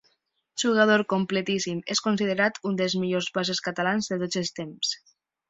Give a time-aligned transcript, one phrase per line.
[0.61, 4.97] Jugador completíssim, és considerat un dels millors bases catalans de tots els temps.